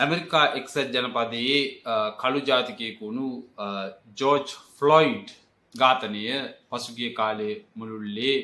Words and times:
America 0.00 0.46
එක්සත් 0.54 0.94
ජනපදයේ 0.94 1.60
කළු 2.18 2.40
ජාතිකයකුණු 2.42 3.26
George 4.18 4.54
Floyd 4.76 5.28
ඝාතනය 5.74 6.22
පසුගිය 6.68 7.10
කාලේ 7.12 7.54
මුළුල්ලේ 7.74 8.36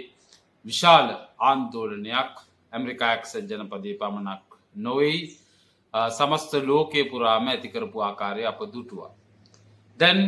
විශාල 0.67 1.09
ආන්දෝලනයක් 1.43 2.33
ඇමරිකා 2.73 3.13
එක්සත් 3.15 3.51
ජනපදය 3.51 3.95
පමණක් 3.95 4.59
නොවෙයි 4.79 5.21
සමස්ත 6.11 6.53
ලෝකය 6.65 7.05
පුරාම 7.07 7.49
ඇතිකරපු 7.49 7.99
ආකාරය 8.03 8.43
අප 8.45 8.61
දුටුවා. 8.69 9.13
දැන් 10.01 10.21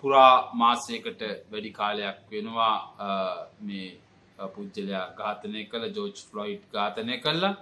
පුරා 0.00 0.32
මාසයකට 0.54 1.20
වැඩි 1.50 1.70
කාලයක් 1.72 2.18
වෙනවා 2.30 2.74
මේ 3.60 3.88
පුද්ජලයා 4.48 5.06
ඝාතනය 5.18 5.60
කළ 5.66 5.84
ජෝජ් 5.90 6.16
ෆ්ලොයිඩ් 6.30 6.62
ඝාතනය 6.72 7.18
කල්ලා 7.20 7.54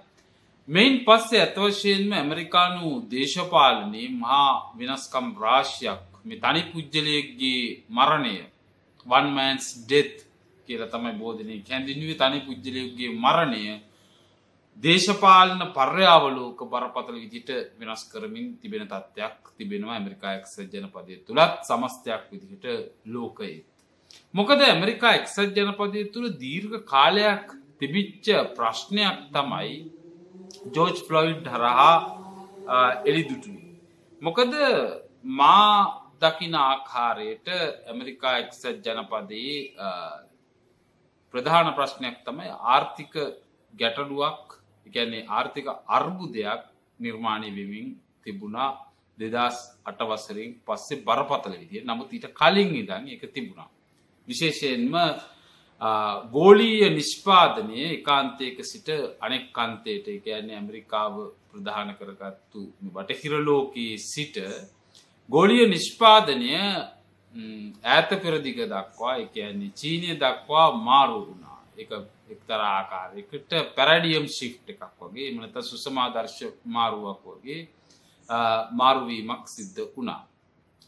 මෙයින් 0.71 0.97
පස්සේ 1.05 1.41
ඇතවශයෙන්ම 1.41 2.13
ඇමරිකානු 2.13 2.89
දේශපාලනයේ 3.11 4.09
මහා 4.15 4.51
වෙනස්කම් 4.79 5.27
රාශයක් 5.37 6.03
මේ 6.25 6.39
තනි 6.39 6.63
පුද්ජලයක්ගේ 6.73 7.63
මරණය 7.91 8.37
වන්මන්ස් 9.07 9.67
ඩෙත් 9.81 10.17
කියල 10.69 10.83
තමයි 10.87 11.13
බෝධනය 11.15 11.57
කැඳිනුවේ 11.63 12.19
තනි 12.23 12.41
පුද්ජලයක්ගේ 12.41 13.11
මරණය 13.17 13.63
දේශපාලන 14.77 15.63
පර්යාවලෝක 15.73 16.61
බරපතල 16.69 17.17
විදිට 17.17 17.51
වෙනස් 17.79 18.03
කරමින් 18.05 18.47
තිබෙන 18.59 18.87
තත්ත්වයක් 18.87 19.55
තිබෙනවා 19.57 19.97
ඇමරිකා 19.97 20.35
එක්සත් 20.35 20.59
ජනපදය 20.73 21.17
තුළත් 21.27 21.55
සමස්තයක් 21.65 22.25
විදිහට 22.33 22.67
ලෝකයේ. 23.07 23.65
මොකද 24.35 24.61
ඇමරිකා 24.65 25.13
එක්සත් 25.15 25.57
ජනපදය 25.57 26.11
තුළ 26.15 26.29
දීර්ඝ 26.39 26.77
කාලයක් 26.87 27.47
තිබිච්ච 27.79 28.27
ප්‍රශ්නයක් 28.57 29.19
තමයි 29.33 29.75
ජෝජ් 30.67 30.97
ෆ්ලොයිඩ් 31.01 31.47
හරහා 31.47 31.97
එළිදුටුයි. 33.05 33.77
මොකද 34.23 34.53
මා 35.25 35.75
දකින 36.21 36.55
ආකාරයට 36.57 37.49
ඇමරිකා 37.87 38.35
එක්සත් 38.39 38.65
ජනපදයේ 38.85 39.59
ප්‍රධාන 41.35 41.73
ප්‍රශ්නයක් 41.75 42.17
තමයි 42.25 42.51
ආර්ථික 42.67 43.15
ගැටලුවක් 43.73 44.47
එකන්නේ 44.87 45.29
ආර්ථික 45.29 45.67
අර්බුදයක් 45.89 46.63
නිර්මාණය 47.01 47.51
වෙමින් 47.51 47.89
තිබුණා 48.23 48.71
දෙදස් 49.19 49.57
අටවසරින් 49.85 50.51
පස්සේ 50.61 51.03
බරපතල 51.03 51.55
විදිිය 51.55 51.85
නමුත් 51.85 52.13
ඊට 52.13 52.27
කලින් 52.33 52.71
ඉදන් 52.75 53.05
එක 53.09 53.23
තිබුණා. 53.29 53.69
විශේෂයෙන්ම 54.29 54.95
ගෝලීය 56.31 56.91
නිෂ්පාදනය 56.91 57.77
එකාන්තයක 57.91 58.59
සිට 58.63 58.89
අනෙක් 59.19 59.47
කන්තයට 59.51 60.09
එකන්නේ 60.11 60.57
ඇමරිකාව 60.57 61.15
ප්‍රධාන 61.49 61.95
කරගත්තු 61.95 62.61
බටහිරලෝකයේ 62.87 63.99
සිට 64.01 64.37
ගෝලිය 65.31 65.67
නිෂ්පාදනය 65.67 66.51
ඇත 67.89 68.11
පෙරදිග 68.19 68.59
දක්වා 68.67 69.17
එකන්නේ 69.17 69.73
චීනය 69.73 70.11
දක්වා 70.17 70.69
මාරු 70.79 71.19
වුණා 71.23 71.59
එක 71.77 71.91
එක්තර 72.29 72.61
ආකාරයකට 72.67 73.53
පැරඩියම් 73.75 74.27
ශිෆ් 74.29 74.55
එකක් 74.69 74.83
වගේ 75.01 75.31
මනත 75.33 75.65
සුසමාදර්ශ 75.65 76.43
මාරුවක් 76.67 77.25
වගේ 77.27 77.61
මාරුවීමක් 78.73 79.49
සිද්ධ 79.49 79.81
වුණා. 79.95 80.23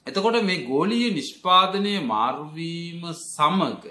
එතකොට 0.06 0.38
මේ 0.42 0.64
ගෝලිය 0.64 1.08
නිෂ්පාදනය 1.12 1.94
මාරුවීම 2.04 3.02
සමග 3.14 3.84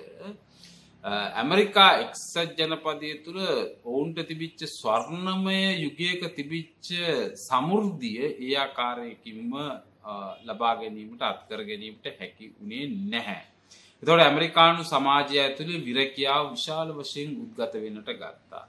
ඇමරිකා 1.03 1.91
එක්සත් 1.99 2.35
ජනපදය 2.57 3.11
තුළ 3.23 3.39
ඔවුන්ට 3.83 4.17
තිබිච්ච 4.23 4.59
ස්වර්ණමය 4.69 5.61
යුගයක 5.75 6.21
තිබිච්ච 6.35 6.89
සමුෘද්ධිය 7.37 8.19
ඒ 8.39 8.57
ආකාරයකින්ම 8.57 9.53
ලබා 10.43 10.75
ගැනීමට 10.75 11.21
අත්කර 11.23 11.63
ගැනීමට 11.63 12.05
හැකි 12.19 12.51
වුණේ 12.51 12.85
නැහැ. 13.07 13.41
එතොට 14.03 14.21
ඇමරිකානු 14.21 14.83
සමාජය 14.85 15.39
ඇතුළේ 15.39 15.81
විරකියාව 15.81 16.51
විශාල 16.51 16.93
වශයෙන් 16.93 17.33
උද්ගත 17.39 17.73
වෙනට 17.75 18.13
ගත්තා. 18.13 18.65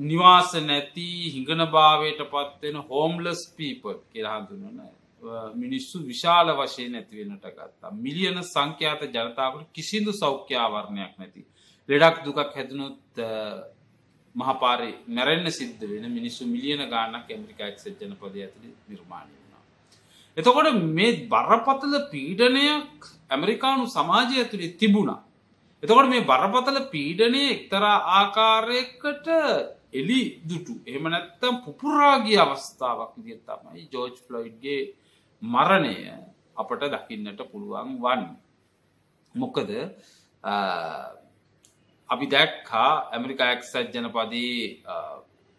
නිවාස 0.00 0.52
නැති 0.62 1.08
හිඟන 1.28 1.66
භාවයට 1.68 2.20
පත්වෙන 2.26 2.76
හෝම්ලස් 2.82 3.40
පීප 3.56 3.82
කියරහඳුනන 4.10 4.80
මිනිස්සු 5.54 6.02
විශාල 6.02 6.48
වශයෙන් 6.54 6.92
නැතිවෙනට 6.92 7.46
ගත්තා. 7.48 7.90
මිලියන 7.98 8.38
සංඛ්‍යාත 8.44 9.02
ජනතාවට 9.08 9.68
කිසිදු 9.72 10.12
සෞඛ්‍යාවරණයක් 10.14 11.14
නැති. 11.18 11.46
ලෙඩක් 11.88 12.24
දුකක් 12.24 12.38
හැදනුත් 12.50 13.00
මහපාරි 14.34 14.90
මැරෙන්න්න 15.08 15.50
සිද්ධ 15.50 15.82
වෙන 15.84 16.06
මිනිස්සු 16.10 16.46
මිලියන 16.46 16.82
ගානක් 16.88 17.28
ඇමරිකා 17.28 17.68
එක්සත් 17.68 18.00
ජනපද 18.00 18.34
ඇතුළි 18.38 18.70
නිර්මාණය 18.88 19.34
වුණා. 19.34 19.62
එතකොට 20.36 20.80
මේ 20.90 21.12
බරපතල 21.26 21.94
පීඩනයක් 22.10 23.06
ඇමරිකානු 23.30 23.86
සමාජය 23.88 24.34
ඇතුළේ 24.36 24.74
තිබුණා. 24.74 25.20
එතකොට 25.82 26.08
මේ 26.08 26.24
බරපතල 26.24 26.78
පීඩනය 26.90 27.42
එක්තරා 27.48 27.96
ආකාරයකට 28.14 29.26
එලි 29.92 30.20
දුටු 30.42 30.74
එහම 30.86 31.04
නැත්තම් 31.08 31.56
පුපුරාගිය 31.64 32.38
අවස්ථාවක් 32.38 33.12
විදිත් 33.16 33.42
තමයි 33.48 33.88
ජෝර්ජ් 33.92 34.16
ෆ්ලොයිඩ්ගේ 34.26 34.82
මරණය 35.44 35.96
අපට 36.56 36.82
දකින්නට 36.86 37.40
පුළුවන් 37.44 37.90
වන්. 37.98 38.22
මොකද 39.34 39.70
අපි 42.08 42.26
දැක්කා 42.26 42.90
ඇමරිකා 43.10 43.50
එක්සත් 43.52 43.74
ජනපදී 43.92 44.58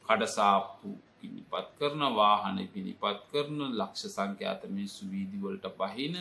කඩසාප්පු 0.06 0.90
පිණිපත් 1.20 1.68
කරන 1.78 2.02
වාහන 2.14 2.58
පිණිපත් 2.68 3.22
කරන 3.32 3.60
ලක්ෂ 3.72 4.16
සංඛ්‍යාත 4.16 4.64
මිනිස්සු 4.70 5.04
වීදිවලට 5.06 5.68
පහින 5.78 6.16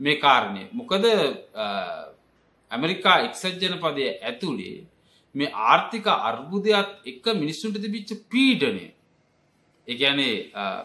මේ 0.00 0.16
කාරණය. 0.16 0.62
මොකද 0.72 1.04
ඇමරිකා 2.70 3.18
එක්සත් 3.20 3.60
ජනපදය 3.60 4.04
ඇතුළේ 4.22 4.78
මේ 5.34 5.54
ආර්ථික 5.66 6.06
අර්බුදයක් 6.06 6.88
එක්ක 7.04 7.26
මිනිස්සුන්ට 7.34 7.78
තිබිච්ච 7.78 8.10
පීඩනය 8.30 8.86
එකනේ 9.88 10.34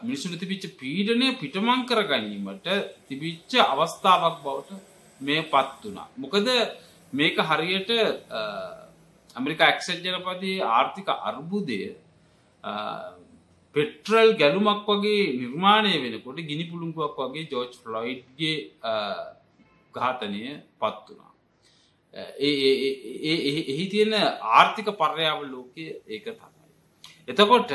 මිනිසුට 0.04 0.40
තිබිච්ච 0.40 0.66
පීඩනය 0.76 1.28
පිටමං 1.40 1.86
කර 1.86 2.02
ගැනීමට 2.04 2.68
තිබිච්ච 3.08 3.52
අවස්ථාවක් 3.66 4.38
බවට 4.44 4.70
මේ 5.22 5.42
පත් 5.46 5.82
වනා. 5.86 6.08
මොකද 6.18 6.48
මේක 7.14 7.38
හරියට 7.42 7.90
ඇමරිකා 9.36 9.72
එක්සත් 9.74 10.04
ජනපදයේ 10.04 10.68
ආර්ථික 10.70 11.10
අර්බුදය 11.22 11.80
පෙට්‍රල් 13.76 14.30
ගැලුමක් 14.36 14.88
වගේ 14.88 15.24
නිර්මාණය 15.40 15.96
වෙනකොට 16.04 16.40
ගිනි 16.44 16.70
පුළුම්කුවක් 16.72 17.18
වගේ 17.24 17.50
ජෝර්ජ් 17.52 17.74
ෆ්ලොයිඩ්ගේ 17.84 18.58
ඝාතනය 19.94 20.44
පත් 20.80 21.06
වනා. 21.10 21.34
එහි 23.70 23.86
තියෙන 23.92 24.14
ආර්ථික 24.52 24.88
පර්යාව 24.98 25.40
ලෝකය 25.46 25.86
ඒක 26.08 26.26
තමයි. 26.32 26.49
එතකොට 27.30 27.72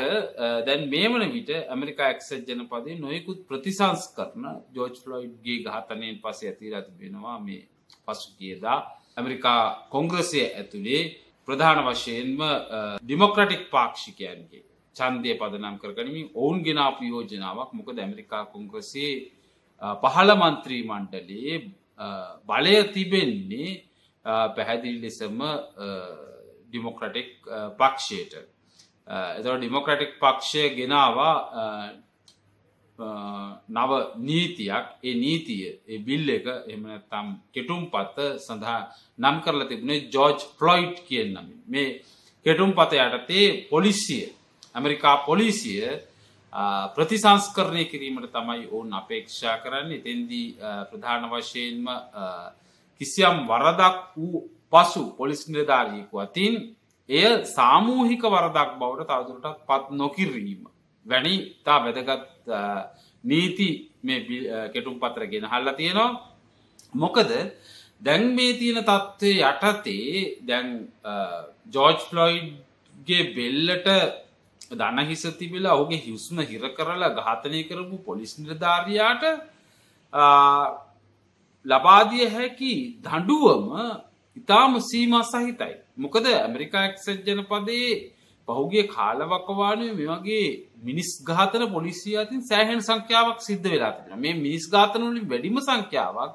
දැන් 0.65 0.81
මේ 0.89 1.07
වන 1.07 1.31
විට 1.31 1.51
ඇමරිකා 1.55 2.09
එක්සත් 2.09 2.49
ජනපදේ 2.49 2.99
නොයකුත් 2.99 3.39
ප්‍රතිසංස් 3.47 4.03
කරන 4.15 4.45
ජෝර්ජ් 4.73 4.97
ෆ්ලොයිඩ්ගේ 5.03 5.63
ඝාතනයෙන් 5.65 6.21
පස 6.21 6.39
ඇතිර 6.43 6.73
ඇති 6.73 6.93
වෙනවා 6.99 7.37
මේ 7.39 7.61
පසු 8.05 8.29
කියදා 8.37 8.79
ඇමරිකා 9.17 9.61
කොංග්‍රසය 9.89 10.39
ඇතුළේ 10.43 11.03
ප්‍රධාන 11.47 11.79
වශයෙන්ම 11.87 12.41
ඩිමොක්‍රටික් 13.01 13.63
පාක්ෂිකයන්ගේ 13.69 14.63
චන්දය 14.95 15.31
පදනම් 15.35 15.77
කරගනිමින් 15.77 16.27
ඔවුන් 16.33 16.59
ගෙනාපු 16.61 17.03
යෝජනාවක්. 17.05 17.69
මොකද 17.73 17.97
ඇමරිකා 17.97 18.43
කොංග්‍රසේ 18.47 19.13
පහළ 20.03 20.31
මන්ත්‍රී 20.33 20.83
මණ්ඩලයේ 20.83 21.55
බලය 22.45 22.75
තිබෙන්නේ 22.93 23.69
පැහැදිලි 24.55 24.99
ලෙසම 25.01 25.39
ඩිමොක්‍රටික් 26.67 27.31
පක්ෂයට. 27.79 28.33
එතට 29.07 29.47
ඩිමොක්‍රටික් 29.53 30.17
පක්ෂය 30.17 30.63
ගෙනවා 30.71 31.35
නව 33.69 33.91
නීතියක්. 34.17 34.85
ඒ 35.01 35.15
නීතිය 35.15 35.65
ඒ 35.85 35.99
බිල් 35.99 36.29
එක 36.29 36.45
එමනතම් 36.67 37.27
කෙටුම් 37.51 37.83
පත්ත 37.87 38.39
සඳහා 38.39 38.81
නම් 39.19 39.37
කරලා 39.41 39.67
තිබුණේ 39.67 40.07
ජෝර්ජ් 40.09 40.41
ෆ්ලොයිට් 40.57 40.97
කියෙන් 41.07 41.33
නම 41.33 41.47
මේ 41.67 42.01
කෙටුම් 42.45 42.71
පත 42.73 42.93
යටතේ 42.95 43.67
පොලිසිය 43.69 44.25
ඇමරිකා 44.75 45.17
පොලිසිය 45.19 45.83
ප්‍රතිසංස්කරණය 46.95 47.83
කිරීමට 47.85 48.31
තමයි 48.31 48.67
ඔවුන් 48.67 48.93
අපේක්ෂා 48.93 49.57
කරන්නේ. 49.57 49.97
එතෙන්දී 49.97 50.55
ප්‍රධාන 50.89 51.29
වශයෙන්ම 51.29 51.85
කිසියම් 53.01 53.37
වරදක් 53.45 53.97
වූ 54.15 54.49
පසු 54.71 55.03
පොලිස් 55.17 55.41
නිලධාරීකු 55.47 56.15
අතින් 56.17 56.55
එය 57.09 57.25
සාමූහික 57.47 58.23
වරදක් 58.27 58.71
බවට 58.79 59.09
තවදුරටත් 59.09 59.65
පත් 59.65 59.85
නොකිරීම. 59.93 60.63
වැනි 61.05 61.33
තා 61.63 61.79
වැදගත් 61.81 62.23
නීති 63.23 63.69
මේ 64.03 64.19
කෙටුම් 64.73 64.99
පත්‍ර 64.99 65.25
ගෙන 65.27 65.45
හල්ල 65.45 65.69
තියෙනවා 65.73 66.09
මොකද 66.93 67.31
දැන් 68.01 68.23
මේ 68.35 68.53
තියෙන 68.55 68.83
තත්ත්වය 68.83 69.31
යටතේ 69.43 70.23
දැන් 70.41 70.69
ජෝර්ජ් 71.73 71.99
ෆ්ලොයිඩ්ගේ 72.09 73.23
බෙල්ලට 73.35 73.87
දන්න 74.71 75.05
හිස 75.05 75.23
තිබිලා 75.39 75.75
ඔහුගේ 75.75 76.01
හිවස්ම 76.01 76.41
හිර 76.43 76.63
කරලා 76.71 77.13
ඝාතනය 77.17 77.61
කරපු 77.63 77.97
පොලිස් 77.99 78.33
නිරධාරයාට 78.39 79.23
ලබාදිය 81.65 82.27
හැකි 82.29 82.73
දඩුවම 83.03 83.71
ඉතාම 84.37 84.79
සීම 84.81 85.13
සහිතයි. 85.23 85.73
මොකද 85.97 86.25
ඇමරිකා 86.27 86.85
එක්සත් 86.85 87.25
ජනපදයේ 87.25 87.93
පහුගේ 88.47 88.87
කාලවකවානය 88.87 89.85
මෙවගේ 89.93 90.47
මිනිස් 90.81 91.09
ගාතන 91.23 91.63
පොලිසිය 91.69 92.17
අතින් 92.17 92.41
සෑහන් 92.43 92.81
සංඛ්‍යාවක් 92.81 93.39
සිද්ධ 93.41 93.67
වෙලා 93.67 93.93
තිෙන 93.93 94.19
මේ 94.19 94.33
මිනිස් 94.37 94.65
ගාතනලින් 94.69 95.25
වැඩිම 95.25 95.57
සංඛ්‍යාවක් 95.59 96.33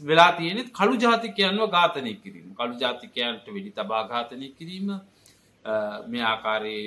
වෙලා 0.00 0.32
තියෙනෙත් 0.32 0.68
කළු 0.70 0.94
ජාතිකයන්ව 0.96 1.62
ඝාතනය 1.68 2.12
කිරීම 2.16 2.48
කළු 2.54 2.76
ජාතිකයන්ට 2.76 3.46
වෙඩි 3.48 3.70
තබා 3.72 4.02
ඝාතනය 4.04 4.48
කිරීම 4.50 4.88
මේ 6.06 6.24
ආකාරයේ 6.24 6.84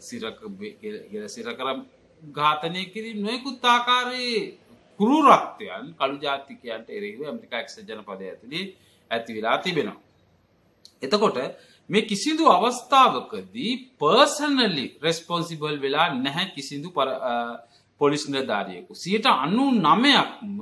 සිරක 0.00 0.38
සිරකර 1.28 1.68
ඝාතනය 2.22 2.82
කිරීම 2.86 3.18
නොයකුත් 3.20 3.64
ආකාරයේ 3.66 4.40
කුරුරක්තයන් 5.00 5.86
කළු 5.94 6.18
ජාතිකයන්ට 6.20 6.88
එරෙහිව 6.90 7.20
ඇමරිකා 7.24 7.60
එක්ෂ 7.60 7.76
ජනපදය 7.80 8.24
ඇතුළේ 8.26 8.66
ඇති 9.10 9.36
වෙලා 9.36 9.58
තිබෙනවා. 9.58 9.98
එතකොට 11.02 11.38
මේ 11.90 12.02
කිසිදු 12.02 12.44
අවස්ථාවකදී 12.48 13.72
පර්සනලි 13.98 14.86
රෙස්පොන්සිබල් 15.02 15.76
වෙලා 15.78 16.08
නැහැ 16.16 16.46
කිසිදු 16.54 16.88
පොලිස් 18.00 18.24
නිලධාරියෙකු. 18.28 18.92
සියට 18.94 19.26
අනු 19.36 19.64
නමයක්ම 19.78 20.58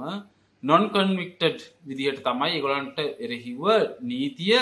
නොන්කන්වික්ටඩ් 0.63 1.61
විදිහට 1.85 2.23
තමයි 2.23 2.55
එගොලන්ට 2.59 2.99
එරෙහිව 3.19 3.61
නීතිය 4.03 4.57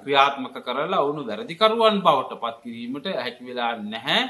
ක්‍රියාත්මක 0.00 0.56
කරලා 0.58 1.00
ඔවුණු 1.00 1.22
වැරදිකරුවන් 1.24 2.00
බවට 2.00 2.40
පත් 2.42 2.56
කිරීමට 2.62 3.06
හැකි 3.14 3.46
වෙලා 3.46 3.72
නැහැ 3.84 4.22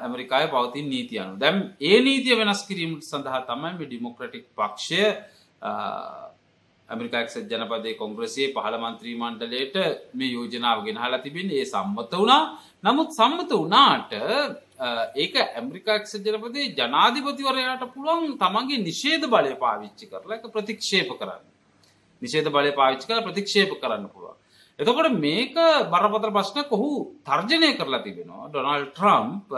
ඇමරිකාය 0.00 0.46
පවතින් 0.48 0.86
නීතියනු 0.88 1.38
දැම් 1.38 1.58
ඒ 1.80 1.98
නීතිය 2.00 2.36
වෙනස් 2.36 2.62
කිරීමට 2.68 3.04
සඳහා 3.04 3.42
තමයි 3.42 3.72
ඩිමොක්‍රටික් 3.80 4.46
පක්ෂය 4.52 5.02
ඇමරිකාක්ෂ 6.92 7.36
ජනපදය 7.50 7.92
කොංග්‍රසේ 8.00 8.48
පහළ 8.54 8.76
මන්ත්‍රී 8.82 9.14
මණ්ඩලයට 9.20 9.76
මේ 10.14 10.32
යෝජනාව 10.34 10.84
ගෙනහලා 10.86 11.22
තිබෙන 11.24 11.48
ඒ 11.52 11.64
සම්මත 11.64 12.12
වුණා. 12.14 12.42
නමුත් 12.84 13.10
සම්මත 13.18 13.52
වනාට 13.62 14.12
ඒක 15.16 15.34
ඇමරිකාක්ෂ 15.42 16.14
ජනපදේ 16.26 16.66
ජනාධිපතිවරයාට 16.78 17.84
පුළුවන් 17.94 18.36
තමන්ගේ 18.42 18.84
නිශේද 18.88 19.24
බලය 19.34 19.54
පාවිච්චි 19.64 20.10
කරලා 20.10 20.38
එක 20.38 20.46
ප්‍රතික්ෂේප 20.56 21.10
කරන්න. 21.20 21.42
නිශේද 22.22 22.48
බලය 22.56 22.72
පාවිච්චි 22.80 23.08
කර 23.08 23.24
ප්‍රතික්ෂේප 23.28 23.72
කරන්න 23.82 24.06
පුළුවන්. 24.14 24.36
එතකොට 24.78 25.18
මේක 25.18 25.56
බරපතර 25.92 26.30
ප්‍රශ්න 26.36 26.68
කොහු 26.68 26.90
තර්ජනය 27.28 27.70
කරලා 27.78 28.04
තිබෙනවා. 28.06 28.48
ඩොනල් 28.50 28.86
ට්‍රම්ප් 28.90 29.48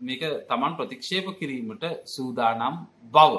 මේක 0.00 0.22
තමන් 0.50 0.76
ප්‍රතික්ෂේප 0.80 1.26
කිරීමට 1.40 1.84
සූදානම් 2.06 2.84
බව. 3.14 3.34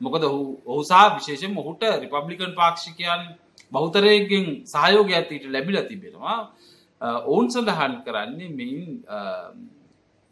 මොකද 0.00 0.22
ඔහු 0.24 0.40
ඔහුසා 0.64 1.06
විශේෂෙන් 1.16 1.52
මොහුට 1.52 1.82
රිපබ්ලිකන් 2.02 2.52
පාක්ෂිකයන් 2.54 3.22
බෞතරයගෙන් 3.72 4.46
සහයෝග 4.64 5.10
ඇතීට 5.10 5.44
ලැබිල 5.46 5.78
තිබෙනවා. 5.82 6.38
ඔවුන් 7.24 7.48
සඳහන් 7.50 7.94
කරන්නේ 8.04 8.50
මෙයින් 8.50 8.90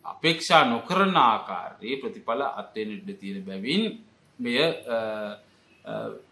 අපේක්ෂා 0.04 0.64
නොකරන 0.66 1.16
ආකාරයේ 1.18 1.96
ප්‍රතිඵල 1.96 2.42
අත්වෙනට 2.52 3.08
තියෙන 3.20 3.44
බැවින් 3.44 3.82
මෙය 4.38 4.58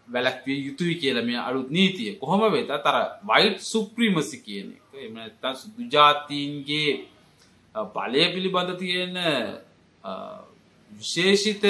වැලක්විය 0.09 0.59
යුතුයි 0.59 0.95
කියල 0.97 1.19
මේ 1.23 1.39
අලුත් 1.39 1.71
නීතිය. 1.71 2.11
කොහොම 2.15 2.53
වෙත 2.53 2.69
තර 2.79 2.97
වයිට් 3.25 3.59
සුප්‍රීමසි 3.63 4.39
කියන 4.39 4.69
එක 4.73 4.91
එම 5.01 5.17
ඇත්තා 5.17 5.55
සුදුජාතීන්ගේ 5.55 6.93
බලය 7.75 8.25
පිළිබඳ 8.35 8.71
තියෙන 8.79 9.17
විශේෂිත 10.93 11.65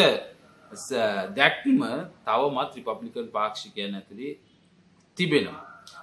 දැක්ම 1.36 1.82
තවමත් 2.26 2.72
රිපබ්ලිකන් 2.76 3.28
පාක්ෂිකයන් 3.36 3.94
ඇතුළේ 3.94 4.38
තිබෙනවා. 5.16 5.62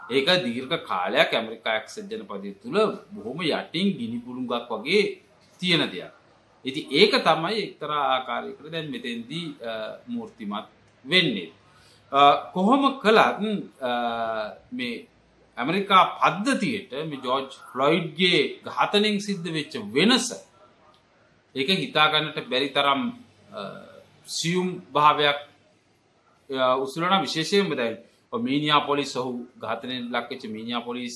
ඒක 0.10 0.28
දීර්ඝ 0.44 0.78
කාලයක් 0.84 1.34
ඇමරිකා 1.34 1.76
එක්සජන 1.82 2.24
පදය 2.30 2.52
තුළ 2.62 2.78
බොහොම 3.14 3.40
යටින් 3.44 3.88
ගිනිපුරුම්ගක් 4.00 4.54
වගේ 4.72 5.04
තියෙන 5.60 5.84
දෙයක්. 5.86 6.12
ඉති 6.66 6.82
ඒක 6.92 7.14
තමයි 7.24 7.62
එක්තරා 7.62 8.04
ආකාරයකට 8.16 8.72
දැන් 8.72 8.92
මෙතෙන්දී 8.92 9.48
මූර්තිමත් 10.08 10.68
වෙන්නේ. 11.06 11.50
කොහොම 12.54 12.84
කළත් 13.00 13.38
මේ 14.72 15.08
ඇමරිකා 15.58 16.04
පද්ධතියට 16.22 16.92
මේ 17.10 17.24
ජෝර්ජ් 17.24 17.54
ෆ්ලොයිඩ්ගේ 17.72 18.42
ඝාතනෙන් 18.66 19.18
සිද්ධ 19.20 19.48
වෙච්ච 19.50 19.74
වෙනස 19.96 20.28
ඒක 21.56 21.70
හිතාගන්නට 21.76 22.38
බැරි 22.50 22.70
තරම් 22.70 23.02
සියුම් 24.30 24.70
භාවයක් 24.92 25.40
උසුලන 26.78 27.22
විශේෂයෙන් 27.22 27.68
බදයි 27.68 27.94
මීනියා 28.40 28.82
පොලිස් 28.82 29.12
ඔහු 29.16 29.32
ඝාතනයෙන් 29.58 30.06
ලක්වෙච්ච 30.12 30.44
මීනියා 30.48 30.82
පොලිස් 30.82 31.16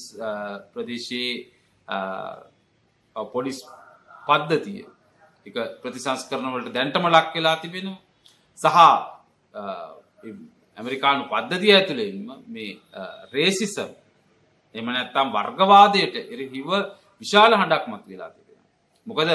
ප්‍රදේශයේ 0.74 1.34
පොලිස් 3.16 3.58
පද්ධතිය 4.26 4.82
එක 5.46 5.56
ප්‍රතිසංස් 5.82 6.22
කරනවලට 6.30 6.74
දැන්ටම 6.74 7.06
ලක් 7.08 7.34
වෙලා 7.36 7.58
තිබෙන 7.58 7.90
සහ 8.60 8.78
ඇමරිකානු 10.78 11.24
පද්ධතිය 11.26 11.74
ඇතුළෙන්ම 11.74 12.28
මේ 12.48 12.80
රේසිසම් 13.32 13.92
එම 14.76 14.86
නැත්තම් 14.88 15.28
වර්ගවාදයට 15.32 16.16
එරහිව 16.26 16.70
විශාල 17.22 17.54
හඬක්මත් 17.54 18.04
වෙලා 18.08 18.32
තිබෙන. 18.32 18.58
මොකද 19.08 19.30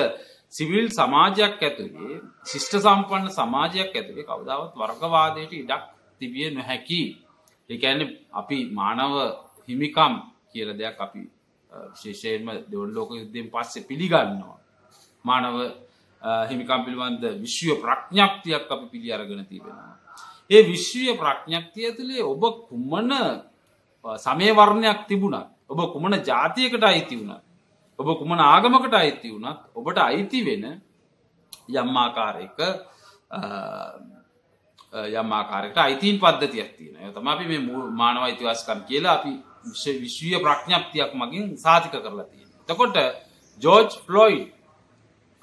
සිවිල් 0.52 0.86
සමාජයක් 0.90 1.62
ඇතුළේ 1.62 2.20
ශිෂ්ට 2.44 2.74
සම්පන්න 2.76 3.30
සමාජයක් 3.30 3.92
ඇතුළේ 3.92 4.28
කවදාවත් 4.30 4.72
වර්ගවාදයට 4.74 5.52
ඉඩක් 5.54 5.82
තිබිය 6.20 6.50
නොහැකි. 6.50 7.02
එකැන 7.70 8.00
අපි 8.32 8.58
මානව 8.70 9.14
හිමිකම් 9.68 10.14
කියල 10.50 10.70
දෙයක් 10.74 10.96
අපි 10.98 11.20
ශේෂයෙන්ම 11.94 12.48
දෙවල් 12.70 12.90
ලෝක 12.90 13.10
යුද්ධෙන් 13.12 13.46
පස්සේ 13.50 13.86
පිළිගන්නවා. 13.88 14.58
මානව 15.24 15.56
හිමිකම් 16.48 16.80
පිළිබන්ද 16.84 17.24
විශ්ව 17.42 17.76
ප්‍රඥ්ඥක්තියක් 17.82 18.64
අපි 18.66 18.86
පිළි 18.92 19.08
අරගෙන 19.12 19.44
තිබෙනවා. 19.46 19.94
ඒ 20.50 20.62
විශ්වය 20.64 21.12
ප්‍රඥක්තිය 21.14 21.88
තුළේ 21.96 22.24
ඔබ 22.24 22.42
කුම්මන 22.68 23.12
සමයවර්ණයක් 24.16 25.00
තිබුණත් 25.08 25.48
ඔබ 25.68 25.80
කුමන 25.92 26.14
ජාතියකට 26.20 26.82
අයිති 26.82 27.14
වුණත් 27.16 27.44
ඔබ 27.98 28.08
කුමන 28.18 28.40
ආගමකට 28.40 28.94
අයිති 28.94 29.28
වුණත් 29.30 29.58
ඔබට 29.74 29.98
අයිති 30.00 30.40
වෙන 30.46 30.64
යම්මාකාරයක 31.70 32.58
යම්මාකාරයට 35.12 35.78
අයිතින් 35.78 36.18
පද්ධතියක් 36.18 36.70
තියෙන 36.76 37.12
තම 37.14 37.28
අපි 37.28 37.44
මේ 37.44 37.60
මානව 37.92 38.22
අයිතිවාස්කම් 38.22 38.80
කියලා 38.88 39.14
අපි 39.18 39.32
විශ්වීය 39.96 40.38
ප්‍රඥප්තියක් 40.38 41.10
මගින් 41.14 41.44
සාතික 41.56 41.92
කරලා 41.94 42.24
තියෙන. 42.24 42.48
තකොට 42.68 42.96
ජෝර්ජ් 43.62 43.92
ෆ්ලොයි් 44.06 44.38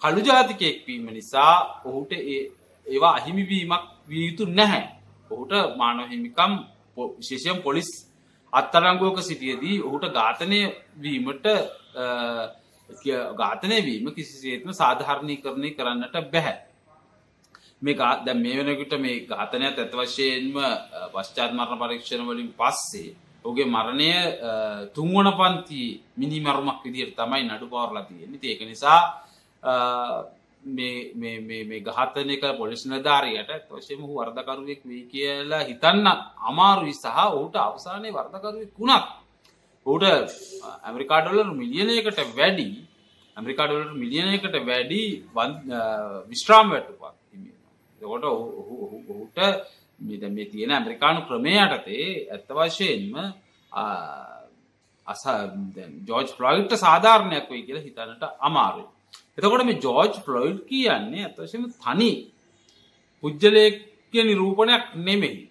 කළු 0.02 0.22
ජාතිකයෙක් 0.22 0.78
වීම 0.88 1.06
නිසා 1.10 1.82
ඔහුට 1.86 2.12
ඒවා 2.12 3.14
අහිමිවීමක් 3.14 3.84
විය 4.10 4.24
යුතු 4.28 4.46
නැහැ. 4.50 4.86
ඔහුට 5.32 5.54
මානොහිමිකම් 5.78 6.54
විශේෂයම් 7.18 7.58
පොලිස් 7.62 7.90
අත්තරංගෝක 8.56 9.20
සිටියදී 9.22 9.82
ඔහුට 9.82 10.06
ඝාතනය 10.12 10.62
වීමට 10.98 11.48
ඝාතනය 13.36 13.78
වීම 13.82 14.08
කිසිසේත්ම 14.12 14.72
සාධහරණය 14.74 15.36
කරණය 15.38 15.72
කරන්නට 15.72 16.16
බැහැ. 16.30 16.56
මේ 17.82 17.96
දැ 17.96 18.34
මේ 18.36 18.58
වෙනකට 18.60 18.94
මේ 19.00 19.26
ඝාතනයක් 19.26 19.66
ඇත 19.76 19.94
වශයෙන්ම 19.94 20.56
පශ්චාත්මරණ 21.14 21.80
පරීක්ෂණ 21.80 22.26
වලින් 22.26 22.52
පස්සේ 22.54 23.16
ඔගේ 23.46 23.66
මරණය 23.68 24.12
තුන්වන 24.94 25.28
පන්ති 25.34 25.82
මිනි 26.16 26.40
මරුමක් 26.40 26.82
විදියට 26.84 27.16
තමයි 27.16 27.44
නඩු 27.44 27.68
පවරලා 27.68 28.04
තියෙන්නේ 28.04 28.40
ඒක 28.44 28.62
නිසා 28.64 29.02
මේ 30.66 31.82
ගහතනක 31.82 32.44
පොලිස් 32.58 32.82
නධාරයට 32.86 33.52
තොශයම 33.68 34.02
හු 34.02 34.14
වර්ධකරුවෙක් 34.16 34.82
වී 34.84 35.04
කියලා 35.06 35.64
හිතන්න 35.64 36.08
අමාරුයි 36.42 36.94
සහ 36.96 37.18
ඔහුට 37.28 37.56
අවසානය 37.58 38.10
වර්ධකරුවෙක් 38.12 38.72
වුණත් 38.76 39.06
ඌට 39.86 40.04
ඇමරිකාඩොලර් 40.84 41.50
මිලියනයකට 41.54 42.20
වැඩි 42.32 42.68
ඇමරිකාඩොලට 43.38 43.94
මිලියනයකට 43.96 44.56
වැඩි 44.64 45.02
විශ්‍රාම් 46.30 46.68
වැටපක් 46.70 47.04
කොට 48.02 48.26
ඔහුට 48.26 49.38
මෙද 50.00 50.24
මේ 50.30 50.48
තියෙන 50.48 50.72
ඇමරිකානු 50.72 51.22
ක්‍රමයටතේ 51.24 52.08
ඇත්ත 52.28 52.50
වශයෙන්ම 52.52 53.14
අස 55.08 55.24
ජෝජ් 56.08 56.28
ප්ලොයිට්ට 56.34 56.78
සාධාරණයක් 56.78 57.50
වේ 57.50 57.64
කියලා 57.64 57.84
හිතනට 57.84 58.24
අමාරුයි. 58.40 58.95
එතකොට 59.38 59.64
මේ 59.64 59.80
ජෝර්ජ් 59.80 60.16
ෆ්ලොයිඩ් 60.20 60.60
කියන්නේ 60.66 61.26
ඇතවශම 61.26 61.66
තනි 61.78 62.12
පුද්ගලයක්ය 63.24 64.20
නිරූපණයක් 64.22 64.84
නෙමෙයි. 64.98 65.50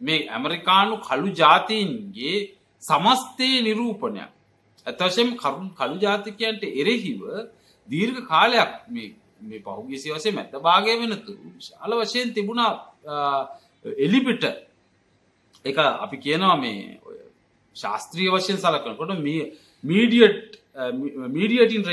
මේ 0.00 0.20
ඇමරිකානු 0.28 0.94
කළු 1.00 1.28
ජාතීන්ගේ 1.32 2.36
සමස්තය 2.82 3.48
නිරූපණයක්. 3.62 4.30
ඇතවශයෙන් 4.86 5.36
කරුන් 5.36 5.68
කළු 5.72 5.96
ජාතිකයන්ට 5.98 6.62
එරෙහිව 6.72 7.20
දීර්ඝ 7.88 8.20
කාලයක් 8.24 8.72
මේ 8.90 9.60
පහුගේ 9.60 9.98
සිවසේ 9.98 10.32
මැත්ත 10.32 10.54
භාගය 10.58 10.94
වෙනතුරු 10.94 11.50
ශාල 11.60 11.92
වශයෙන් 12.00 12.28
තිබුණා 12.30 12.72
එලිපිට 14.00 14.44
එක 15.64 15.76
අපි 15.78 16.16
කියනවා 16.18 16.56
මේ 16.56 16.78
ශාස්ත්‍රීය 17.76 18.30
වශයෙන් 18.30 18.58
සලකනකොට 18.58 19.12
මීඩියට් 19.84 20.50
මීඩියටින් 21.30 21.84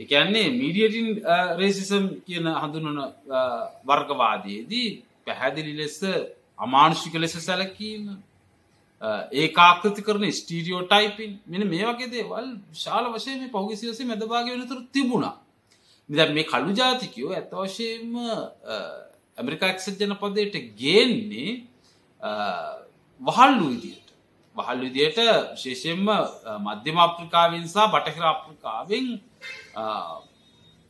එකන්නේ 0.00 0.48
මීඩියටින් 0.50 1.08
රේසිසම් 1.58 2.04
කියන 2.26 2.46
හඳුනන 2.54 2.98
uh, 2.98 3.62
වර්ගවාදයේදී 3.86 4.88
පැහැදිලි 5.26 5.76
ලෙස 5.76 6.00
අමානුෂික 6.58 7.14
ලෙස 7.14 7.34
සැලකීම 7.38 8.04
ඒ 9.32 9.48
ආකෘති 9.58 10.02
කරන 10.02 10.24
ස්ටීරියෝ 10.32 10.82
ටයිපින් 10.82 11.32
මෙන 11.46 11.62
මේ 11.68 11.84
වගේ 11.84 12.10
දේවල් 12.10 12.48
ශාල 12.74 13.04
වශයෙන් 13.14 13.40
මේ 13.40 13.50
පෞගසිවසේ 13.50 14.06
මැදභාග 14.06 14.46
වෙනතුර 14.46 14.80
තිබුණා. 14.92 15.36
මිද 16.08 16.20
මේ 16.34 16.44
කළු 16.44 16.72
ජාතිකයෝ 16.72 17.32
ඇත 17.32 17.50
වශයෙන්ම 17.52 18.14
uh, 18.16 18.44
ඇමරිකා 19.38 19.72
එක්සත් 19.74 20.00
ජනපදයට 20.00 20.54
ගේන්නේ 20.76 21.50
uh, 22.20 22.72
වහල්ලු 23.20 23.66
විදියට. 23.70 24.01
වහල් 24.56 24.80
විදියට 24.80 25.18
ශේෂයෙන්ම 25.56 26.08
මධ්‍යම 26.60 26.98
අප්‍රිකාවෙන් 26.98 27.64
සහ 27.66 27.86
බටහිර 27.92 28.24
අප්‍රිකාවෙන් 28.26 29.06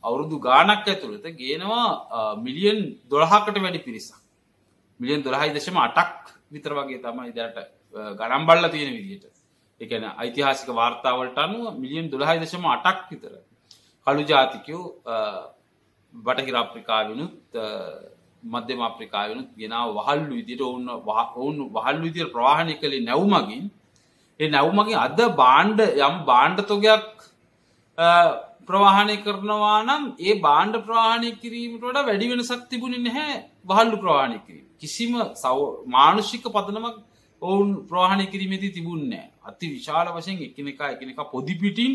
අවුරුදු 0.03 0.37
ගානක් 0.39 0.85
ඇතුළත 0.85 1.25
ගේනවා 1.33 2.35
මිලියන් 2.37 2.79
දොළහකට 3.09 3.57
වැඩි 3.57 3.79
පිරිසක්. 3.79 4.15
මිලියන් 4.99 5.21
දොළහයි 5.21 5.53
දශම 5.55 5.77
අටක් 5.79 6.33
විතර 6.51 6.71
වගේ 6.73 6.99
තමයි 6.99 7.31
දැට 7.31 7.57
ගණම්බල්ල 8.19 8.69
තියෙන 8.69 8.93
විදිට 8.97 9.25
එකන 9.81 10.05
ඓතිහාසික 10.17 10.69
වාර්තාවලට 10.71 11.37
අනුව 11.37 11.65
මිලියන් 11.77 12.11
දොළහයි 12.11 12.39
දශම 12.43 12.65
අටක් 12.67 13.09
විතර. 13.11 13.33
කළු 14.07 14.23
ජාතිකයෝ 14.23 14.85
බටහිර 16.13 16.55
අප්‍රිකාවෙනුත් 16.55 17.33
මධ්‍යම 18.43 18.81
අප්‍රිකාවෙනුත් 18.81 19.49
ගෙනාව 19.55 19.89
වහල්ලු 19.97 20.31
විදිට 20.31 20.61
ඔවුන්න 20.61 20.89
ඔවුන් 21.35 21.57
වහල් 21.71 21.97
විදිර 22.01 22.27
ප්‍රවාහණය 22.29 22.73
කළේ 22.75 23.01
නැව්මගින් 23.01 23.63
ඒ 24.39 24.49
නැව්මගින් 24.49 24.97
අද 24.97 25.19
බාණ්ඩ 25.35 25.79
යම් 25.99 26.15
බාණ්ඩතොගයක් 26.25 27.05
ප්‍රවාහණය 28.65 29.15
කරනවා 29.19 29.79
නම් 29.79 30.03
ඒ 30.19 30.35
බාණ්ඩ 30.39 30.77
ප්‍රවාහණය 30.81 31.29
කිරීමට 31.37 31.83
වැඩි 31.99 32.31
වෙනසක් 32.31 32.63
තිබුණ 32.69 32.95
නැහැ 32.99 33.39
වහල්ලු 33.65 33.97
ප්‍රවාහණය 33.97 34.37
කිරීම. 34.39 34.67
කිසිම 34.77 35.13
සව 35.35 35.57
මානුෂික 35.87 36.45
පදනමක් 36.47 36.97
ඔවුන් 37.41 37.69
ප්‍රවාහණය 37.87 38.25
කිරීමේති 38.27 38.69
තිබුන්නෑ 38.71 39.27
අති 39.43 39.65
විශාල 39.69 40.07
වශයෙන් 40.09 40.41
එකනෙක 40.41 40.81
එකනෙක 40.85 41.19
පොදිපිටින් 41.31 41.93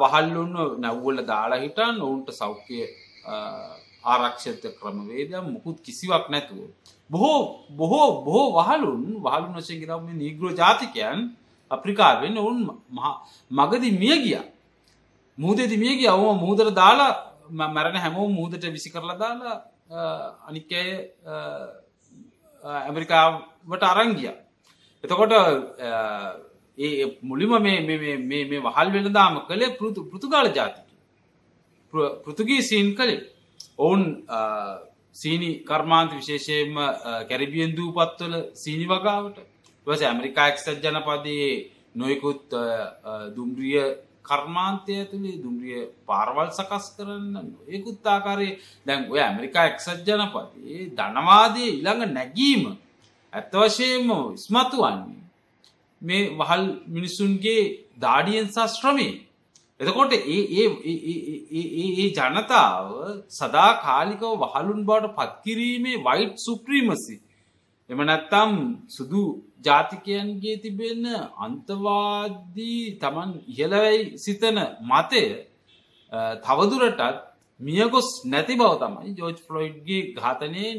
වහල්ලුන්න 0.00 0.56
නැව්වල 0.80 1.18
දාලා 1.24 1.60
හිටන් 1.60 1.96
ඔවුන්ට 2.00 2.28
සෞඛ්‍ය 2.32 2.78
ආරක්ෂත 4.04 4.64
ක්‍රමවේදය 4.78 5.34
මුකුත් 5.44 5.78
කිසිවක් 5.80 6.24
නැතුව. 6.30 6.60
බොහෝ 7.10 7.66
බොහෝ 7.70 8.08
බොහෝ 8.24 8.48
වහලුන් 8.56 9.02
වහලු 9.16 9.46
වශයෙන් 9.54 9.80
ගෙනම 9.80 10.06
නීග්‍රෝ 10.18 10.52
ජාතිකයන් 10.52 11.20
අප්‍රිකාවෙන් 11.70 12.38
ඔවුන් 12.38 12.58
මගදි 13.50 13.88
මිය 13.92 14.16
ගිය. 14.24 14.40
මුහදදි 15.38 15.76
මිය 15.76 15.94
ගිය 15.98 16.08
අවම 16.08 16.38
මුහදර 16.44 16.68
දාලා 16.72 17.12
මැරණ 17.50 17.96
හැමෝ 17.96 18.28
මුහදට 18.28 18.64
විසි 18.72 18.90
කරලා 18.90 19.18
දාලා 19.18 19.56
අනික්කය 20.48 20.82
ඇමරිකාවට 22.64 23.82
අරංගිය. 23.82 24.32
එතකොට 25.04 25.32
ඒ 26.78 27.04
මුලිම 27.22 27.52
මේ 27.60 28.60
වහල් 28.60 28.88
වෙනදාම 28.92 29.34
කළේ 29.48 29.76
පෘතු 29.78 30.00
පෘතුගාල 30.10 30.48
ජාතික. 30.54 30.86
පෘතුගී 32.24 32.62
සීන් 32.62 32.94
කළේ 32.94 33.31
ඔවුන් 33.78 34.02
සීනි 35.12 35.50
කර්මාන්ත 35.62 36.12
විශේෂයෙන්ම 36.12 36.76
කැරිබියන් 37.28 37.76
දූපත්වල 37.76 38.34
සීනි 38.54 38.86
වගාවට. 38.86 39.36
වස 39.86 40.02
ඇමරිකා 40.02 40.48
එක්සත් 40.48 40.68
ජනපදයේ 40.80 41.52
නොයකුත් 41.94 42.50
දුම්රිය 43.36 43.78
කර්මාන්තය 44.22 44.94
තුළේ 45.04 45.36
දුම්රිය 45.36 45.80
පාරවල් 46.06 46.50
සකස් 46.50 46.86
කරන්න 46.96 47.48
ඒකුත් 47.68 48.06
ආකාරයේ 48.06 48.58
දැන් 48.86 49.10
ඔය 49.10 49.20
ඇමරිකා 49.20 49.66
එක්සත් 49.66 50.06
ජනපදයේ 50.06 50.90
ධනවාදය 50.92 51.64
ඉළඟ 51.70 52.02
නැගීම 52.10 52.62
ඇත්තවශයෙන්ම 53.32 54.08
ස්මතු 54.36 54.78
වන්නේ 54.78 55.20
මේ 56.02 56.22
වහල් 56.38 56.64
මිනිස්සුන්ගේ 56.88 57.62
දාඩියෙන් 57.98 58.48
ශස්ත්‍රමේ 58.48 59.12
එතකොට 59.82 60.12
ඒ 60.12 60.64
ඒ 61.52 62.08
ජනතාව 62.08 62.88
සදා 63.30 63.70
කාලිකව 63.80 64.24
වහලුන් 64.42 64.80
බවට 64.82 65.14
පත්කිරීමේ 65.18 65.96
වයිට් 66.00 66.36
සුප්‍රීමසි 66.38 67.16
එම 67.90 68.00
නැත්තම් 68.00 68.52
සුදු 68.88 69.22
ජාතිකයන්ගේ 69.60 70.56
තිබෙන්න 70.58 71.06
අන්තවාදී 71.38 72.82
තමන් 72.96 73.30
ඉහලවැයි 73.50 74.02
සිතන 74.18 74.58
මතය 74.82 75.22
තවදුරටත් 76.42 77.02
මියගොස් 77.60 78.08
නැති 78.24 78.54
බව 78.54 78.72
තමයි 78.76 79.10
ජෝජ් 79.12 79.36
ෆ්ලොයිඩ්ගේ 79.40 80.02
ඝාතනයෙන් 80.14 80.78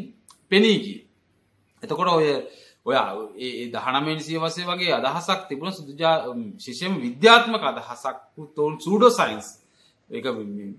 පෙනීගී. 0.51 0.99
එතකොට 1.83 2.09
ඔය 2.09 2.27
ඔය 2.85 2.95
ඒ 3.37 3.65
දහනමෙන් 3.69 4.19
සියවසේ 4.19 4.65
වගේ 4.65 4.93
අදහසක් 4.93 5.41
තිබුණ 5.47 5.71
සුදුජා 5.71 6.15
ශිෂයම 6.59 6.93
විද්‍යාත්මක 6.99 7.63
අදහසක් 7.63 8.17
තෝන් 8.55 8.73
සූඩෝ 8.79 9.11
සයින්ස් 9.11 9.47
එක 10.09 10.25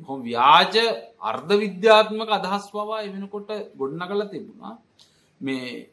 හොම 0.03 0.19
ව්‍යාජ 0.23 0.75
අර්ධ 1.21 1.53
විද්‍යාත්මක 1.57 2.31
අදහස් 2.31 2.65
පවා 2.71 3.03
එමෙනකොට 3.03 3.49
ගොඩ්න 3.75 4.01
කල 4.01 4.23
තිබුණා. 4.25 4.75
මේ 5.41 5.89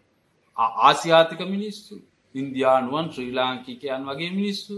ආසියාතික 0.58 1.40
මිනිස්සු 1.48 1.96
ඉන්දයානුවන් 2.36 3.08
ශ්‍රී 3.12 3.32
ලාංකිකයන් 3.32 4.04
වගේ 4.06 4.32
මිනිස්සු 4.32 4.76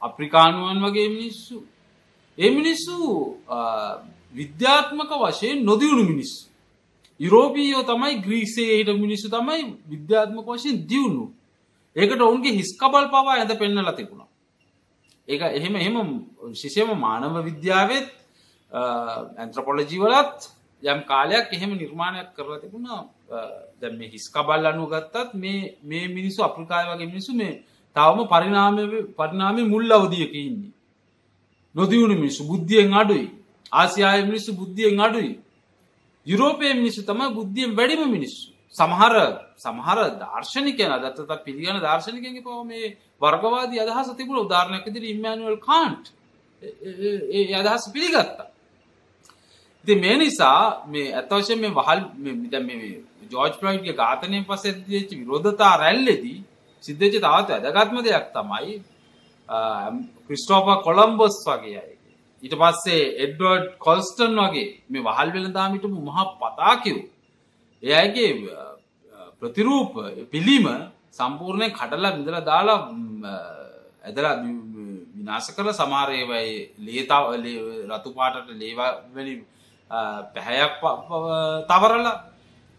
අප්‍රිකානුවන් 0.00 0.78
වගේ 0.84 1.08
මිනිස්සු. 1.08 1.56
ඒ 2.38 2.50
මිනිස්සු 2.50 2.94
විද්‍යාත්මක 4.34 5.10
වශයෙන් 5.22 5.64
නොදියුණු 5.64 6.04
මිනිස්සු. 6.04 6.47
යුරෝපීයෝ 7.20 7.82
තමයි 7.82 8.20
ග්‍රීසේ 8.20 8.76
හිට 8.78 8.90
මිනිස්සු 8.96 9.28
තමයි 9.28 9.62
විද්‍යාත්මක 9.88 10.48
වශයෙන් 10.48 10.78
දියුණු. 10.88 11.24
ඒකට 11.96 12.20
ඔවුන්ගේ 12.20 12.52
හිස්කබල් 12.52 13.06
පවා 13.08 13.34
ඇද 13.34 13.52
පෙන්නල 13.58 13.90
තිබුණා. 13.92 14.28
ඒක 15.28 15.42
එහෙම 15.50 15.74
එහෙම 15.76 15.96
ශිෂයම 16.54 16.90
මානව 16.96 17.34
විද්‍යාවත් 17.44 18.08
ඇන්ත්‍රපොලජීවලත් 19.36 20.38
යම් 20.82 21.00
කාලයක් 21.02 21.52
එහෙම 21.52 21.70
නිර්මාණයක් 21.74 22.28
කරලා 22.36 22.60
තිබුණා. 22.60 23.02
දැ 23.80 23.92
මේ 23.92 24.08
හිස්කබල් 24.08 24.66
අනු 24.66 24.86
ගත්තත් 24.86 25.34
මේ 25.34 25.76
මේ 25.82 26.06
මිනිස්සු 26.08 26.40
අප්‍රිකාය 26.42 26.84
වගේ 26.86 27.06
මිනිසු 27.06 27.34
මේ 27.34 27.52
තවම 27.96 28.20
පරිනාම 28.26 28.76
පරිනාමය 29.18 29.62
මුල් 29.64 29.90
අවදියක 29.90 30.32
ඉන්නේ. 30.36 30.72
නොදියුණු 31.74 32.14
මිනිස්සු 32.14 32.44
බුද්ධියෙන් 32.44 32.94
අඩුයි. 32.94 33.26
ආසියාය 33.72 34.22
මිනිස්සු 34.22 34.52
බුද්ධියෙන් 34.52 35.00
අඩුයි. 35.00 35.32
යුරෝපය 36.28 36.74
මිනිස්සු 36.74 37.00
තම 37.02 37.20
බුද්ධියෙන් 37.30 37.72
වැඩිම 37.72 38.02
මිනිස්සු. 38.08 38.52
සමහර 38.74 39.14
සමහර 39.56 39.98
දර්ශනිකයන 40.16 40.92
දත්තත 40.96 41.32
පිළිගන 41.44 41.78
දර්ශනිකගේ 41.78 42.42
පව 42.42 42.58
මේ 42.64 42.96
වර්ගවාදී 43.20 43.80
අදහස 43.80 44.08
තිබුණ 44.14 44.44
උදාරණයක් 44.44 44.86
දිර 44.88 45.04
ඉම්මනුවල් 45.04 45.58
කාන්ට්. 45.60 46.04
ඒ 47.32 47.54
අදහස 47.54 47.84
පිළිගත්තා. 47.92 48.48
ඉති 49.84 49.94
මේ 49.96 50.16
නිසා 50.16 50.84
මේ 50.86 51.14
ඇතවශය 51.14 51.54
මේ 51.56 51.72
වහල් 51.72 52.00
ජෝජ් 53.30 53.52
ප්‍රයිට්ගේ 53.60 53.94
ඝාතනයෙන් 53.94 54.44
පස 54.44 54.64
ඇතිච්ච 54.64 55.10
විරෝධතා 55.12 55.72
රැල්ලෙදී 55.76 56.38
සිද්ධච 56.84 57.14
තවත් 57.16 57.50
ඇදගත්ම 57.50 57.98
දෙයක් 58.02 58.26
තමයි 58.32 58.74
ක්‍රිස්ටෝප 60.26 60.66
කොළම්බොස් 60.84 61.36
වගේ 61.46 61.78
අය. 61.78 61.97
ඊට 62.42 62.54
පස්සේ 62.54 63.04
එඩ්වර්ඩ් 63.24 63.66
කොල්ස්ටන් 63.78 64.38
වගේ 64.38 64.66
මේ 64.88 65.02
වහල් 65.02 65.30
වෙළදාමිට 65.34 65.84
මහා 66.00 66.26
පතාකිව් 66.36 66.98
එයගේ 67.82 68.30
ප්‍රතිරූප 69.40 69.92
පිළිම 70.30 70.66
සම්පූර්ණය 71.12 71.68
කටලා 71.70 72.14
විඳල 72.14 72.38
දාලා 72.44 72.80
ඇදලා 74.04 74.34
විනාශ 75.18 75.50
කළ 75.50 75.70
සමාරයවයි 75.72 76.50
ලේතාව 76.78 77.24
රතු 77.90 78.10
පාටට 78.12 78.48
ලේවැනි 78.54 79.34
පැහැයක් 80.34 80.74
තවරලා 81.68 82.16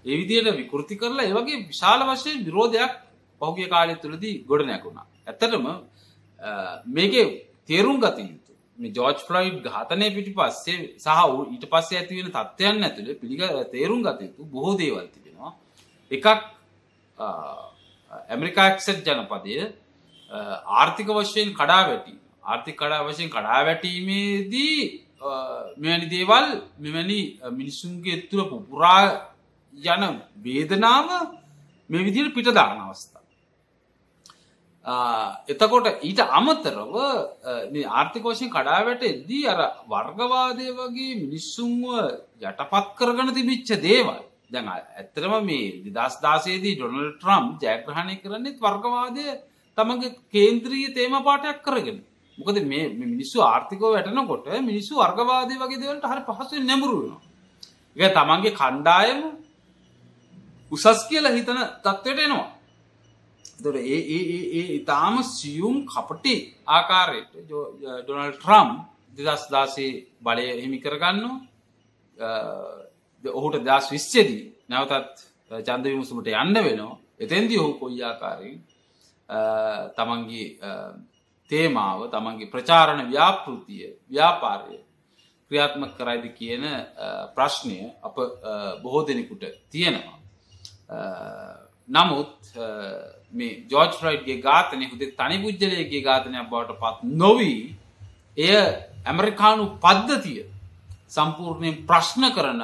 ඒවිදියට 0.05 0.49
විකෘති 0.53 0.95
කරලා 0.95 1.25
ඒවගේ 1.25 1.65
විශාල 1.65 2.01
වශයෙන් 2.05 2.45
විරෝධයක් 2.45 2.93
පහුගිය 3.41 3.67
කාලය 3.67 3.95
තුළදී 3.97 4.35
ගොඩ 4.45 4.63
නැකුණා 4.63 5.05
ඇත්තටම 5.27 5.65
මේක 6.87 7.13
තේරුම් 7.65 7.97
ගතින් 7.99 8.29
මේ 8.29 8.38
ජෝජ් 8.79 9.17
ෆ්ලයිඩ් 9.21 9.63
ඝාතනය 9.65 10.07
පිටි 10.11 10.33
පස්සේ 10.33 10.77
සහ 10.97 11.09
ඊට 11.47 11.65
පස්සේ 11.67 11.99
ඇතිවෙන 11.99 12.29
තත්ත්වයන් 12.29 12.83
ඇතුළේ 12.83 13.15
පිළිග 13.15 13.41
තේරුම් 13.71 14.01
ගතයුතු 14.03 14.45
බොහෝ 14.45 14.77
දේවල් 14.77 15.07
තිබෙනවා 15.07 15.51
එකක් 16.11 16.27
ඇමරිකා 18.29 18.67
එක්සට් 18.69 19.05
ජනපදය 19.07 19.59
ආර්ථික 20.75 21.09
වශයෙන් 21.09 21.53
කඩා 21.53 21.83
වැටි 21.85 22.13
ආර්ථික 22.43 22.75
කඩා 22.75 23.03
වශයෙන් 23.05 23.29
කඩා 23.29 23.59
වැටීමේදී 23.63 24.79
මෙවැනි 25.77 26.07
දේවල් 26.07 26.47
මෙවැනි 26.79 27.19
මිනිස්සුන්ගේ 27.51 28.17
තුළ 28.29 28.43
පුපුරා 28.45 29.03
යන 29.73 30.03
වේදනාව 30.37 31.07
මේ 31.89 32.05
විදිට 32.05 32.33
පිටදාන 32.33 32.79
අවස්ථා. 32.79 33.18
එතකොට 34.85 35.87
ඊට 36.01 36.19
අමතරව 36.19 36.95
ආර්ථිකෝෂයෙන් 37.91 38.49
කඩාවැට 38.49 39.03
එද්දී 39.03 39.47
අර 39.47 39.61
වර්ගවාදය 39.85 40.71
වගේ 40.71 41.15
මිනිස්සුන්ව 41.17 41.85
යටපත් 42.41 42.95
කරගන 42.95 43.33
තිබිච්ච 43.33 43.75
දේවල්. 43.79 44.23
දැන් 44.49 44.67
ඇත්තරම 44.67 45.33
මේ 45.43 45.83
දිදස් 45.85 46.19
දාසේදී 46.19 46.75
ඩොනල් 46.75 47.13
ට්‍රම් 47.13 47.45
ජයග්‍රහණය 47.59 48.15
කරන්නෙත් 48.17 48.57
වර්ගවාදය 48.57 49.25
තමගේ 49.77 50.15
කේන්ද්‍රීය 50.27 50.93
තේම 50.93 51.13
පාටයක් 51.21 51.61
කරගෙන. 51.61 51.99
මොකද 52.37 52.63
මේ 52.63 52.89
මිනිස්සු 52.89 53.41
ආර්ථිකෝ 53.41 53.93
වැටනකොට 53.93 54.47
මිනිස්සු 54.61 54.95
වර්ගවාදය 54.95 55.53
වගේ 55.55 55.79
දෙවලට 55.79 56.05
හරි 56.05 56.21
පහසුවෙන් 56.23 56.65
නැමුරුවෙනවා 56.65 57.27
එක 57.95 58.13
තමන්ගේ 58.13 58.53
කණ්ඩායම 58.53 59.19
උසස් 60.71 61.01
කියලා 61.09 61.31
හිතන 61.31 61.59
තත්ත්වයට 61.83 62.19
එනවා. 62.19 62.58
දොර 63.59 63.75
ඒ 63.77 63.99
ඒ 64.53 64.65
ඉතාම 64.75 65.15
සියුම් 65.25 65.75
කපටි 65.85 66.35
ආකාරයට 66.67 67.31
ඩොනල් 68.03 68.33
ට්‍රම් 68.33 68.69
දෙදස් 69.17 69.43
දාසේ 69.49 69.91
බලය 70.19 70.45
හිමි 70.57 70.79
කරගන්න 70.79 71.25
ඔහුට 73.23 73.55
දස් 73.61 73.85
විශ්්‍යදී 73.91 74.43
නැවතත් 74.69 75.15
චන්ද 75.49 75.85
විමුසුමට 75.85 76.27
යන්න 76.33 76.59
වෙනවා 76.59 76.97
එතැන්දි 77.19 77.55
ඔහු 77.57 77.71
කොයි 77.75 78.03
ආකාරයෙන් 78.03 78.59
තමන්ගේ 79.95 80.47
තේමාව 81.49 81.99
තමන්ගේ 82.09 82.47
ප්‍රචාරණ 82.47 83.01
ව්‍යාපෘතිය 83.07 83.83
ව්‍යාපාරය 84.07 84.77
ක්‍රියාත්ම 85.51 85.83
කරයිද 85.91 86.25
කියන 86.33 86.63
ප්‍රශ්නය 87.35 87.77
අප 87.99 88.15
බොහෝ 88.83 89.03
දෙනෙකුට 89.03 89.43
තියෙනවා. 89.69 90.17
නමුත් 91.89 92.35
මේ 93.33 93.53
ජෝජ් 93.69 93.91
ෆ්‍රයිඩ්ගේ 93.93 94.37
ඝාතනය 94.41 94.85
හුදේ 94.85 95.11
තනි 95.13 95.37
පුද්ගලයගේ 95.39 96.01
ඝාතනයක් 96.01 96.49
බවට 96.49 96.79
පත් 96.79 96.97
නොවී 97.15 97.59
එය 98.37 98.55
ඇමරිකානු 99.05 99.65
පද්ධතිය 99.77 100.41
සම්පූර්ණයෙන් 101.07 101.77
ප්‍රශ්න 101.85 102.23
කරන 102.31 102.63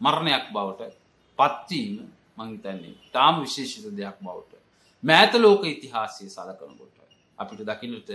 මරණයක් 0.00 0.46
බවට 0.52 0.92
පත්වීම 1.38 1.96
මංහිතන්නේ 2.38 2.94
තාම 3.12 3.34
විශේෂිත 3.40 3.96
දෙයක් 3.96 4.18
බවට 4.20 4.62
මෑත 5.02 5.34
ලෝක 5.36 5.62
ඉතිහාසය 5.66 6.24
සලකනකොට 6.28 6.96
අපිට 7.38 7.60
දකින්නට 7.62 8.10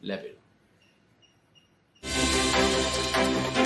ලැබෙන. 0.00 0.36
Thank 2.02 3.46
you. 3.48 3.57